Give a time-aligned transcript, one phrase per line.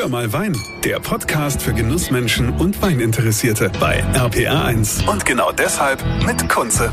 [0.00, 5.06] Hör mal Wein, der Podcast für Genussmenschen und Weininteressierte bei RPR1.
[5.06, 6.90] Und genau deshalb mit Kunze.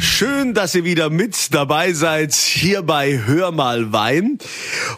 [0.00, 4.38] Schön, dass ihr wieder mit dabei seid hier bei Hör mal Wein.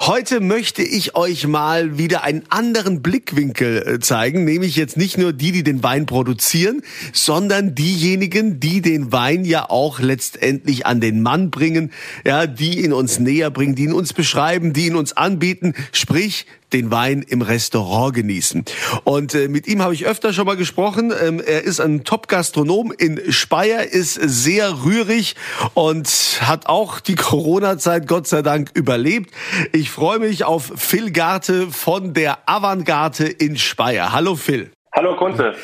[0.00, 5.34] Heute möchte ich euch mal wieder einen anderen Blickwinkel äh, zeigen, nämlich jetzt nicht nur
[5.34, 6.80] die, die den Wein produzieren,
[7.12, 11.92] sondern diejenigen, die den Wein ja auch letztendlich an den Mann bringen,
[12.24, 16.46] ja, die ihn uns näher bringen, die ihn uns beschreiben, die ihn uns anbieten, sprich
[16.74, 18.64] den Wein im Restaurant genießen.
[19.04, 21.12] Und äh, mit ihm habe ich öfter schon mal gesprochen.
[21.18, 25.36] Ähm, er ist ein Top-Gastronom in Speyer, ist sehr rührig
[25.74, 26.08] und
[26.40, 29.30] hat auch die Corona-Zeit Gott sei Dank überlebt.
[29.72, 34.12] Ich freue mich auf Phil Garte von der Avantgarde in Speyer.
[34.12, 34.70] Hallo Phil.
[34.96, 35.54] Hallo Kunze.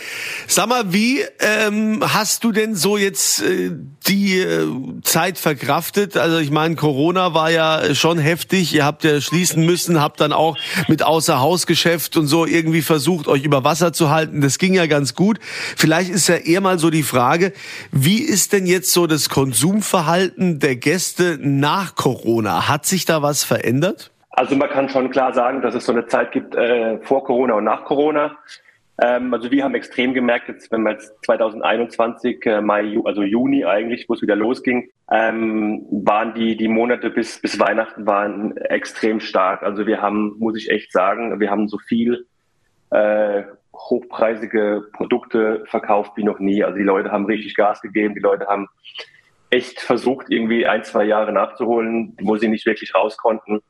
[0.48, 3.70] Sag mal, wie ähm, hast du denn so jetzt äh,
[4.08, 4.66] die äh,
[5.02, 6.16] Zeit verkraftet?
[6.16, 8.74] Also ich meine, Corona war ja schon heftig.
[8.74, 13.44] Ihr habt ja schließen müssen, habt dann auch mit Außerhausgeschäft und so irgendwie versucht, euch
[13.44, 14.40] über Wasser zu halten.
[14.40, 15.38] Das ging ja ganz gut.
[15.76, 17.52] Vielleicht ist ja eher mal so die Frage,
[17.92, 22.66] wie ist denn jetzt so das Konsumverhalten der Gäste nach Corona?
[22.66, 24.10] Hat sich da was verändert?
[24.30, 27.54] Also man kann schon klar sagen, dass es so eine Zeit gibt äh, vor Corona
[27.54, 28.36] und nach Corona.
[29.02, 33.64] Ähm, also wir haben extrem gemerkt, jetzt, wenn wir jetzt 2021, äh, Mai, also Juni
[33.64, 39.20] eigentlich, wo es wieder losging, ähm, waren die, die Monate bis, bis Weihnachten waren extrem
[39.20, 39.62] stark.
[39.62, 42.26] Also wir haben, muss ich echt sagen, wir haben so viel
[42.90, 46.62] äh, hochpreisige Produkte verkauft wie noch nie.
[46.62, 48.68] Also die Leute haben richtig Gas gegeben, die Leute haben
[49.48, 53.60] echt versucht, irgendwie ein, zwei Jahre nachzuholen, wo sie nicht wirklich raus konnten.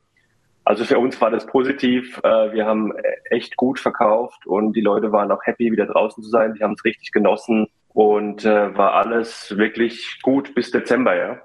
[0.63, 2.19] Also für uns war das positiv.
[2.23, 2.93] Äh, wir haben
[3.29, 6.53] echt gut verkauft und die Leute waren auch happy, wieder draußen zu sein.
[6.53, 11.41] Die haben es richtig genossen und äh, war alles wirklich gut bis Dezember, ja.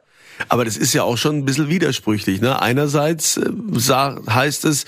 [0.48, 2.40] Aber das ist ja auch schon ein bisschen widersprüchlich.
[2.40, 2.60] Ne?
[2.60, 3.50] Einerseits äh,
[4.28, 4.84] heißt es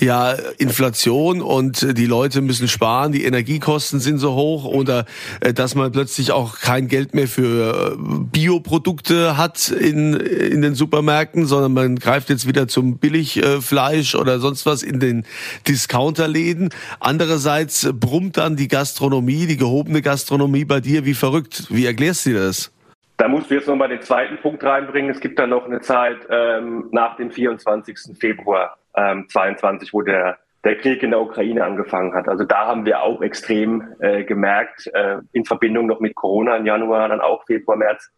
[0.00, 5.04] ja Inflation und die Leute müssen sparen, die Energiekosten sind so hoch oder
[5.40, 10.74] äh, dass man plötzlich auch kein Geld mehr für äh, Bioprodukte hat in, in den
[10.74, 15.24] Supermärkten, sondern man greift jetzt wieder zum Billigfleisch oder sonst was in den
[15.66, 16.70] Discounterläden.
[17.00, 21.66] Andererseits brummt dann die Gastronomie, die gehobene Gastronomie bei dir wie verrückt.
[21.70, 22.73] Wie erklärst du dir das?
[23.16, 25.10] Da musst du jetzt nochmal den zweiten Punkt reinbringen.
[25.10, 28.18] Es gibt dann noch eine Zeit ähm, nach dem 24.
[28.18, 32.28] Februar ähm, 22, wo der, der Krieg in der Ukraine angefangen hat.
[32.28, 36.66] Also da haben wir auch extrem äh, gemerkt, äh, in Verbindung noch mit Corona im
[36.66, 38.10] Januar, dann auch Februar, März.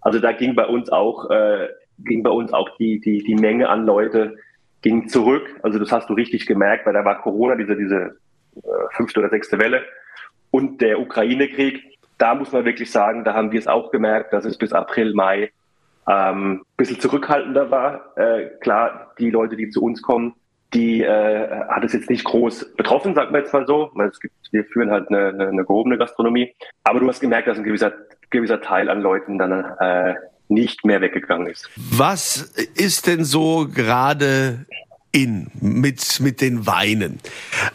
[0.00, 3.68] Also da ging bei uns auch, äh, ging bei uns auch die, die, die Menge
[3.68, 4.36] an Leute
[4.80, 5.56] ging zurück.
[5.62, 8.16] Also das hast du richtig gemerkt, weil da war Corona, diese, diese
[8.56, 9.82] äh, fünfte oder sechste Welle
[10.50, 14.44] und der Ukraine-Krieg da muss man wirklich sagen, da haben wir es auch gemerkt, dass
[14.44, 15.52] es bis April, Mai
[16.08, 18.16] ähm, ein bisschen zurückhaltender war.
[18.16, 20.34] Äh, klar, die Leute, die zu uns kommen,
[20.74, 23.90] die äh, hat es jetzt nicht groß betroffen, sagt man jetzt mal so.
[24.06, 26.52] Es gibt, wir führen halt eine, eine, eine gehobene Gastronomie.
[26.84, 27.92] Aber du hast gemerkt, dass ein gewisser,
[28.30, 30.14] gewisser Teil an Leuten dann äh,
[30.48, 31.68] nicht mehr weggegangen ist.
[31.76, 34.66] Was ist denn so gerade
[35.22, 37.20] in mit, mit den Weinen.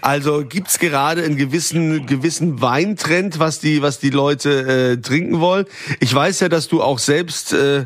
[0.01, 5.65] Also gibt's gerade einen gewissen, gewissen Weintrend, was die, was die Leute äh, trinken wollen.
[5.99, 7.85] Ich weiß ja, dass du auch selbst äh,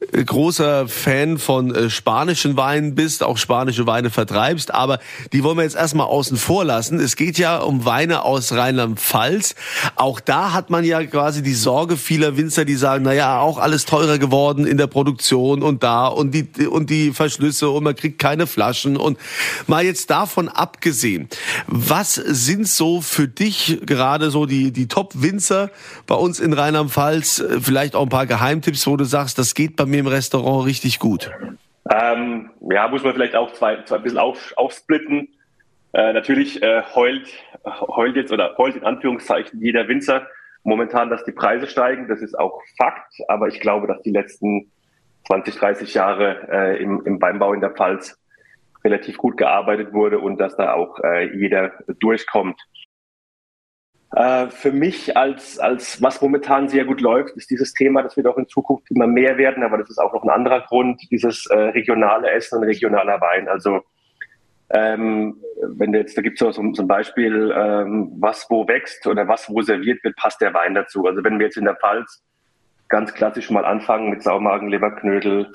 [0.00, 4.98] großer Fan von äh, spanischen Weinen bist, auch spanische Weine vertreibst, aber
[5.32, 6.98] die wollen wir jetzt erstmal außen vor lassen.
[6.98, 9.54] Es geht ja um Weine aus Rheinland-Pfalz.
[9.96, 13.58] Auch da hat man ja quasi die Sorge vieler Winzer, die sagen, na ja, auch
[13.58, 17.94] alles teurer geworden in der Produktion und da und die und die Verschlüsse und man
[17.94, 19.18] kriegt keine Flaschen und
[19.66, 21.28] mal jetzt davon abgesehen,
[21.66, 25.70] was sind so für dich gerade so die die Top Winzer
[26.06, 29.89] bei uns in Rheinland-Pfalz, vielleicht auch ein paar Geheimtipps, wo du sagst, das geht bei
[29.90, 31.30] mir im Restaurant richtig gut?
[31.90, 35.28] Ähm, ja, muss man vielleicht auch zwei, zwei ein bisschen auf, aufsplitten.
[35.92, 37.28] Äh, natürlich äh, heult,
[37.64, 40.26] heult jetzt oder heult in Anführungszeichen jeder Winzer
[40.62, 42.08] momentan, dass die Preise steigen.
[42.08, 44.70] Das ist auch Fakt, aber ich glaube, dass die letzten
[45.26, 48.18] 20, 30 Jahre äh, im, im Weinbau in der Pfalz
[48.84, 52.60] relativ gut gearbeitet wurde und dass da auch äh, jeder durchkommt.
[54.20, 58.26] Äh, für mich als, als was momentan sehr gut läuft, ist dieses Thema, das wird
[58.26, 61.46] auch in Zukunft immer mehr werden, aber das ist auch noch ein anderer Grund, dieses
[61.46, 63.48] äh, regionale Essen und regionaler Wein.
[63.48, 63.80] Also
[64.68, 69.26] ähm, wenn jetzt, da gibt es so, so ein Beispiel, ähm, was wo wächst oder
[69.26, 71.06] was wo serviert wird, passt der Wein dazu.
[71.06, 72.22] Also wenn wir jetzt in der Pfalz
[72.90, 75.50] ganz klassisch mal anfangen mit Saumagen, Leberknödel,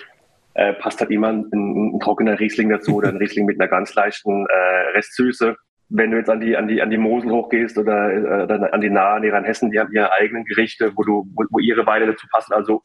[0.55, 3.93] äh, passt halt immer ein, ein, trockener Riesling dazu oder ein Riesling mit einer ganz
[3.93, 5.55] leichten äh, Restsüße
[5.89, 8.81] wenn du jetzt an die, an die, an die Mosel hochgehst oder, äh, dann an
[8.81, 12.07] die Nahe, die Hessen, die haben ihre eigenen Gerichte, wo du, wo, wo ihre Weine
[12.07, 12.53] dazu passen.
[12.53, 12.81] Also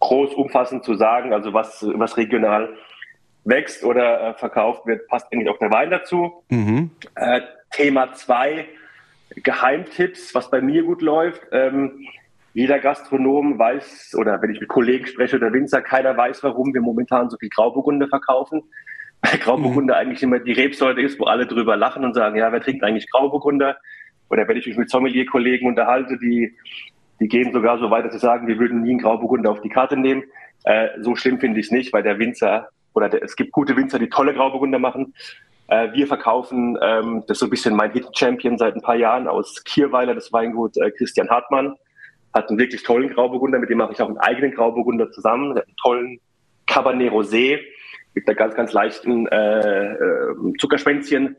[0.00, 2.74] groß umfassend zu sagen, also was, was regional
[3.44, 6.44] wächst oder äh, verkauft wird, passt eigentlich auch der Wein dazu.
[6.48, 6.90] Mhm.
[7.14, 8.66] Äh, Thema zwei
[9.36, 11.42] Geheimtipps, was bei mir gut läuft.
[11.52, 12.06] Ähm,
[12.52, 16.80] jeder Gastronom weiß, oder wenn ich mit Kollegen spreche oder Winzer, keiner weiß, warum wir
[16.80, 18.62] momentan so viel Grauburgunder verkaufen.
[19.24, 20.00] Weil Grauburgunder mhm.
[20.00, 23.10] eigentlich immer die Rebsorte ist, wo alle drüber lachen und sagen, ja, wer trinkt eigentlich
[23.10, 23.76] Grauburgunder?
[24.28, 26.54] Oder wenn ich mich mit Sommelier-Kollegen unterhalte, die,
[27.20, 29.68] die gehen sogar so weit, dass sie sagen, wir würden nie einen Grauburgunder auf die
[29.70, 30.24] Karte nehmen.
[30.64, 33.76] Äh, so schlimm finde ich es nicht, weil der Winzer, oder der, es gibt gute
[33.76, 35.14] Winzer, die tolle Grauburgunder machen.
[35.68, 38.96] Äh, wir verkaufen, ähm, das ist so ein bisschen mein Hidden Champion seit ein paar
[38.96, 41.74] Jahren aus Kierweiler, das Weingut äh, Christian Hartmann
[42.34, 45.62] hat einen wirklich tollen Grauburgunder, mit dem mache ich auch einen eigenen Grauburgunder zusammen, der
[45.62, 46.20] hat einen tollen
[46.66, 47.60] Cabernet Rosé
[48.14, 51.36] mit einer ganz, ganz leichten äh, äh, Zuckerschwänzchen.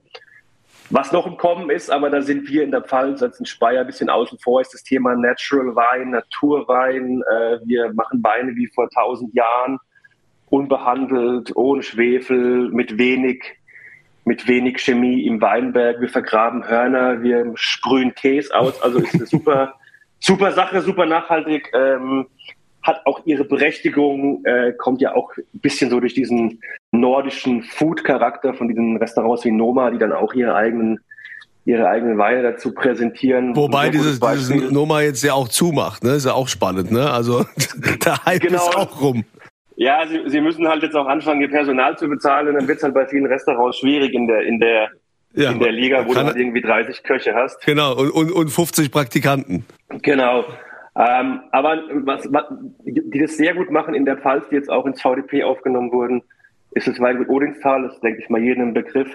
[0.91, 3.81] Was noch im Kommen ist, aber da sind wir in der Pfalz als in Speyer
[3.81, 7.23] ein bisschen außen vor, ist das Thema Natural Wein, Naturwein.
[7.23, 9.79] Äh, wir machen Weine wie vor tausend Jahren,
[10.49, 13.43] unbehandelt, ohne Schwefel, mit wenig,
[14.25, 16.01] mit wenig Chemie im Weinberg.
[16.01, 18.79] Wir vergraben Hörner, wir sprühen Tees aus.
[18.83, 19.73] Also ist eine super
[20.25, 21.71] super Sache, super nachhaltig.
[21.73, 22.27] Ähm,
[22.85, 26.61] hat auch ihre Berechtigung, äh, kommt ja auch ein bisschen so durch diesen
[26.91, 30.99] nordischen Food-Charakter von diesen Restaurants wie Noma, die dann auch ihre eigenen
[31.67, 33.55] ihre eigenen Weine dazu präsentieren.
[33.55, 36.11] Wobei dieses, dieses Noma jetzt ja auch zumacht, ne?
[36.11, 37.09] Ist ja auch spannend, ne?
[37.09, 37.43] Also
[38.05, 38.57] der Hype genau.
[38.57, 39.25] ist auch rum.
[39.75, 42.77] Ja, sie, sie müssen halt jetzt auch anfangen, ihr Personal zu bezahlen, und dann wird
[42.77, 44.89] es halt bei vielen Restaurants schwierig in der in der
[45.33, 47.65] ja, in der Liga, wo du halt irgendwie 30 Köche hast.
[47.65, 49.65] Genau, und, und, und 50 Praktikanten.
[50.01, 50.45] Genau.
[50.97, 52.45] Ähm, aber was, was,
[52.85, 56.23] die das sehr gut machen in der Pfalz, die jetzt auch ins VDP aufgenommen wurden,
[56.71, 59.09] ist das Weingut Odinstal, das ist, denke ich mal, jedem Begriff.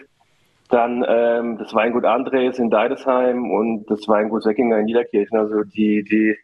[0.69, 5.37] Dann ähm, das Weingut Andres in Deidesheim und das Weingut Säckinger in Niederkirchen.
[5.37, 6.37] Also die, die,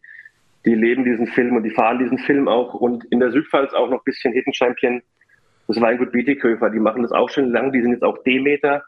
[0.65, 2.75] die leben diesen Film und die fahren diesen Film auch.
[2.75, 5.03] Und in der Südpfalz auch noch ein bisschen Hidden Champion,
[5.69, 6.71] das Weingut Bietigköfer.
[6.71, 7.73] Die machen das auch schon lang.
[7.73, 8.83] Die sind jetzt auch Demeter.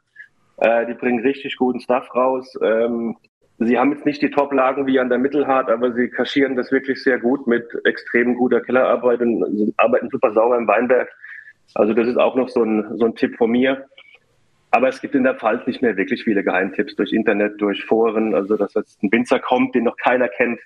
[0.57, 2.59] Äh, die bringen richtig guten Stuff raus.
[2.63, 3.17] Ähm,
[3.59, 7.03] sie haben jetzt nicht die Top-Lagen wie an der Mittelhart, aber sie kaschieren das wirklich
[7.03, 11.09] sehr gut mit extrem guter Kellerarbeit und arbeiten super sauber im Weinberg.
[11.75, 13.87] Also das ist auch noch so ein, so ein Tipp von mir.
[14.71, 18.35] Aber es gibt in der Pfalz nicht mehr wirklich viele Geheimtipps durch Internet, durch Foren.
[18.35, 20.61] Also dass jetzt ein Winzer kommt, den noch keiner kennt,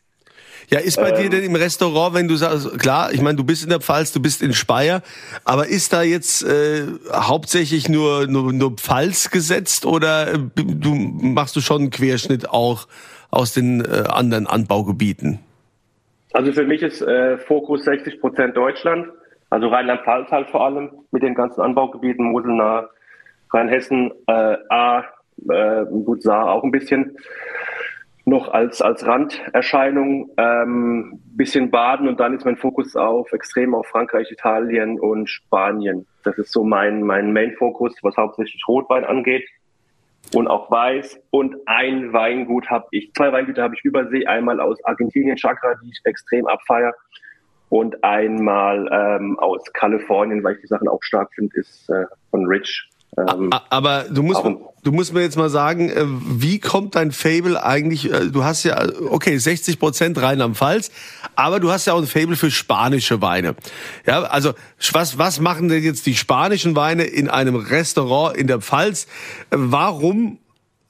[0.68, 3.44] ja, ist bei ähm, dir denn im Restaurant, wenn du sagst, klar, ich meine, du
[3.44, 5.02] bist in der Pfalz, du bist in Speyer,
[5.44, 11.56] aber ist da jetzt äh, hauptsächlich nur, nur, nur Pfalz gesetzt oder äh, du machst
[11.56, 12.88] du schon einen Querschnitt auch
[13.30, 15.40] aus den äh, anderen Anbaugebieten?
[16.32, 19.08] Also für mich ist äh, Fokus 60 Prozent Deutschland,
[19.50, 22.88] also Rheinland-Pfalz halt vor allem mit den ganzen Anbaugebieten, Moselnah,
[23.52, 25.04] Rheinhessen, äh, A,
[25.50, 27.16] äh, gut, Saar auch ein bisschen
[28.24, 33.86] noch als, als Randerscheinung ähm, bisschen baden und dann ist mein Fokus auf extrem auf
[33.88, 36.06] Frankreich, Italien und Spanien.
[36.22, 39.44] Das ist so mein, mein Main-Fokus, was hauptsächlich Rotwein angeht
[40.34, 41.20] und auch Weiß.
[41.30, 45.90] Und ein Weingut habe ich, zwei Weingüter habe ich übersee, einmal aus Argentinien, Chakra, die
[45.90, 46.94] ich extrem abfeier
[47.70, 52.46] und einmal ähm, aus Kalifornien, weil ich die Sachen auch stark finde, ist äh, von
[52.46, 57.12] Rich ähm, Aber du musst, du musst mir jetzt mal sagen, äh, wie kommt dein
[57.12, 58.10] Fable eigentlich?
[58.10, 60.90] Äh, du hast ja, okay, 60 Prozent Rheinland-Pfalz,
[61.36, 63.54] aber du hast ja auch ein Fable für spanische Weine.
[64.06, 64.52] Ja, also
[64.92, 69.06] was, was machen denn jetzt die spanischen Weine in einem Restaurant in der Pfalz?
[69.50, 70.38] Warum,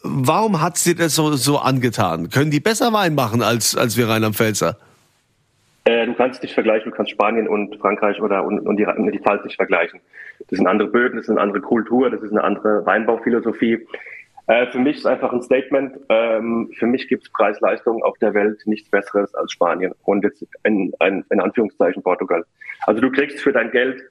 [0.02, 2.30] warum hat's dir das so, so angetan?
[2.30, 4.76] Können die besser Wein machen als, als wir Rheinland-Pfälzer?
[5.84, 9.18] Äh, du kannst nicht vergleichen, du kannst Spanien und Frankreich oder und, und die, die
[9.18, 10.00] Pfalz nicht vergleichen.
[10.48, 13.86] Das sind andere Böden, das ist eine andere Kultur, das ist eine andere Weinbauphilosophie.
[14.48, 15.98] Äh, für mich ist einfach ein Statement.
[16.08, 20.44] Ähm, für mich gibt es Preis-Leistung auf der Welt nichts Besseres als Spanien und jetzt
[20.64, 22.44] in, in, in Anführungszeichen Portugal.
[22.86, 24.02] Also du kriegst für dein Geld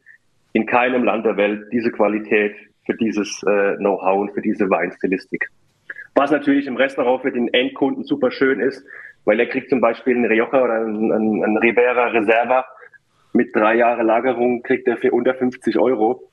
[0.53, 5.49] in keinem Land der Welt diese Qualität für dieses äh, Know-how und für diese Weinstilistik.
[6.15, 8.85] Was natürlich im Restaurant für den Endkunden super schön ist,
[9.25, 12.65] weil er kriegt zum Beispiel einen Rioja oder einen, einen, einen Ribera Reserva
[13.33, 16.29] mit drei Jahre Lagerung, kriegt er für unter 50 Euro.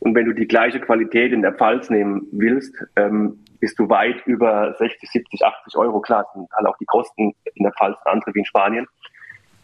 [0.00, 4.24] Und wenn du die gleiche Qualität in der Pfalz nehmen willst, ähm, bist du weit
[4.26, 6.00] über 60, 70, 80 Euro.
[6.00, 8.86] Klar, sind halt auch die Kosten in der Pfalz andere wie in Spanien.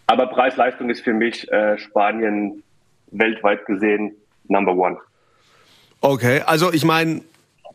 [0.06, 2.62] Aber Preis-Leistung ist für mich äh, Spanien
[3.10, 4.16] weltweit gesehen
[4.48, 4.98] Number One.
[6.00, 7.22] Okay, also ich meine,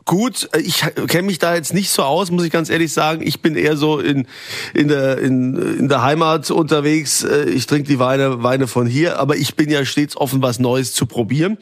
[0.10, 0.50] gut.
[0.60, 3.22] Ich kenne mich da jetzt nicht so aus, muss ich ganz ehrlich sagen.
[3.24, 4.26] Ich bin eher so in,
[4.74, 7.24] in, der, in, in der Heimat unterwegs.
[7.24, 10.58] Äh, ich trinke die Weine, Weine von hier, aber ich bin ja stets offen, was
[10.58, 11.60] Neues zu probieren.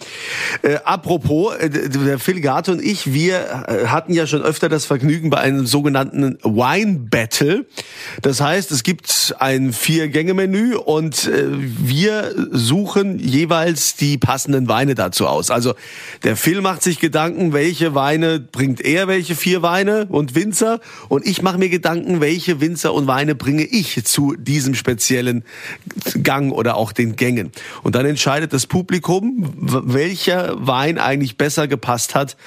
[0.62, 4.86] Äh, apropos, äh, der Phil Garte und ich, wir äh, hatten ja schon öfter das
[4.86, 7.66] Vergnügen bei einem sogenannten Wine Battle.
[8.22, 15.28] Das heißt, es gibt ein Vier-Gänge-Menü und äh, wir suchen jeweils die passenden Weine dazu
[15.28, 15.52] aus.
[15.52, 15.76] Also
[16.24, 20.80] der Phil macht sich Gedanken, welche Weine bringt er, welche vier Weine und Winzer.
[21.10, 25.44] Und ich mache mir Gedanken, welche Winzer und Weine bringe ich zu diesem speziellen
[26.24, 27.52] Gang oder auch den Gängen.
[27.84, 32.38] Und dann entscheidet das Publikum, welcher Wein eigentlich besser gepasst hat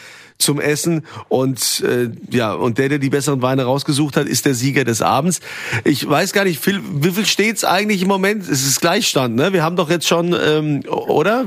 [0.40, 1.06] zum Essen.
[1.28, 5.02] Und äh, ja und der der die besseren Weine rausgesucht hat ist der Sieger des
[5.02, 5.40] Abends.
[5.84, 8.42] Ich weiß gar nicht Phil, wie viel steht's eigentlich im Moment?
[8.42, 9.52] Es ist Gleichstand ne?
[9.52, 11.44] Wir haben doch jetzt schon ähm, oder?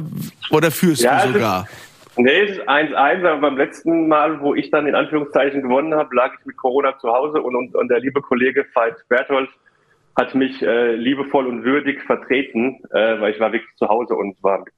[0.51, 1.67] Oder führst ja, du sogar
[2.15, 6.33] Nee, ist 1-1, aber beim letzten Mal, wo ich dann in Anführungszeichen gewonnen habe, lag
[6.39, 9.49] ich mit Corona zu Hause und, und, und der liebe Kollege Veit Berthold
[10.15, 14.41] hat mich äh, liebevoll und würdig vertreten, äh, weil ich war wirklich zu Hause und
[14.43, 14.73] war mit,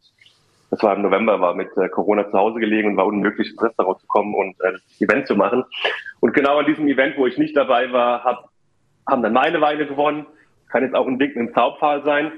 [0.71, 3.61] das war im November, war mit äh, Corona zu Hause gelegen und war unmöglich ins
[3.61, 5.65] Restaurant zu kommen und äh, das Event zu machen.
[6.21, 8.49] Und genau an diesem Event, wo ich nicht dabei war, hab,
[9.09, 10.25] haben dann meine Weine gewonnen.
[10.69, 12.31] Kann jetzt auch ein Ding im Zaubpfahl sein.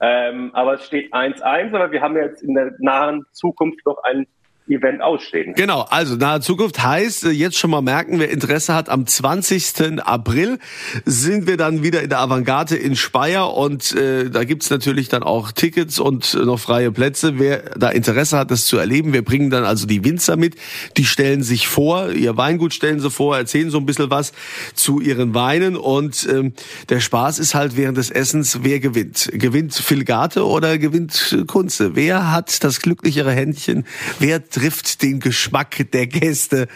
[0.00, 4.26] Ähm, aber es steht 1-1, aber wir haben jetzt in der nahen Zukunft noch ein
[4.68, 5.54] Event ausstehen.
[5.54, 10.02] Genau, also nahe Zukunft heißt äh, jetzt schon mal merken, wer Interesse hat, am 20.
[10.02, 10.58] April
[11.04, 15.22] sind wir dann wieder in der Avantgarde in Speyer und äh, da gibt's natürlich dann
[15.22, 17.38] auch Tickets und noch freie Plätze.
[17.38, 20.56] Wer da Interesse hat, das zu erleben, wir bringen dann also die Winzer mit,
[20.96, 24.32] die stellen sich vor, ihr Weingut stellen sie vor, erzählen so ein bisschen was
[24.74, 26.52] zu ihren Weinen und ähm,
[26.88, 29.30] der Spaß ist halt während des Essens, wer gewinnt.
[29.32, 31.96] Gewinnt Filgate oder gewinnt Kunze?
[31.96, 33.84] Wer hat das glücklichere Händchen?
[34.18, 36.66] Wer trifft den Geschmack der Gäste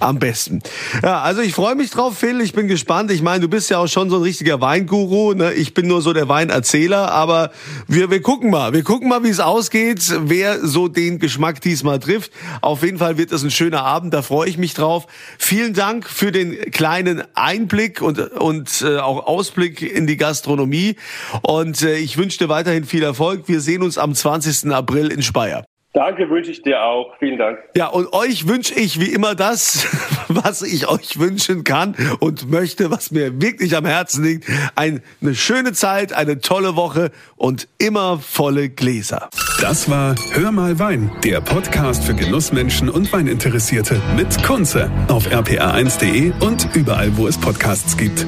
[0.00, 0.60] am besten.
[1.02, 2.40] Ja, also ich freue mich drauf, Phil.
[2.40, 3.12] Ich bin gespannt.
[3.12, 5.34] Ich meine, du bist ja auch schon so ein richtiger Weinguru.
[5.34, 5.52] Ne?
[5.52, 7.52] Ich bin nur so der Weinerzähler, aber
[7.86, 8.72] wir, wir gucken mal.
[8.72, 12.32] Wir gucken mal, wie es ausgeht, wer so den Geschmack diesmal trifft.
[12.60, 14.14] Auf jeden Fall wird es ein schöner Abend.
[14.14, 15.06] Da freue ich mich drauf.
[15.38, 20.96] Vielen Dank für den kleinen Einblick und, und äh, auch Ausblick in die Gastronomie.
[21.42, 23.44] Und äh, ich wünsche dir weiterhin viel Erfolg.
[23.46, 24.72] Wir sehen uns am 20.
[24.72, 25.64] April in Speyer.
[25.98, 27.12] Danke, wünsche ich dir auch.
[27.18, 27.58] Vielen Dank.
[27.76, 29.84] Ja, und euch wünsche ich wie immer das,
[30.28, 34.48] was ich euch wünschen kann und möchte, was mir wirklich am Herzen liegt.
[34.76, 35.02] Eine
[35.32, 39.28] schöne Zeit, eine tolle Woche und immer volle Gläser.
[39.60, 46.30] Das war Hör mal Wein, der Podcast für Genussmenschen und Weininteressierte mit Kunze auf rpa1.de
[46.46, 48.24] und überall, wo es Podcasts gibt.